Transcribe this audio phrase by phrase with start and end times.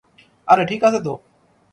[0.47, 1.13] আরে, ঠিক আছে তো?